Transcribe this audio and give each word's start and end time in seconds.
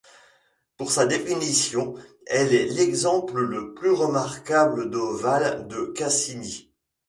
Pour 0.77 0.91
sa 0.91 1.05
définition, 1.05 1.93
elle 2.25 2.55
est 2.55 2.65
l'exemple 2.65 3.39
le 3.39 3.75
plus 3.75 3.91
remarquable 3.91 4.89
d'ovale 4.89 5.67
de 5.67 5.93
Cassini. 5.95 6.73